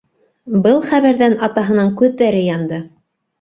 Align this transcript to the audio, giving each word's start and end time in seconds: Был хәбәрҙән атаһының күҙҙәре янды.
Был 0.63 0.79
хәбәрҙән 0.87 1.35
атаһының 1.49 1.93
күҙҙәре 2.01 2.43
янды. 2.47 2.81